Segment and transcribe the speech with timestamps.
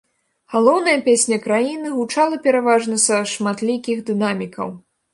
[0.53, 4.79] Галоўная песня краіны гучала пераважна са шматлікіх дынамікаў.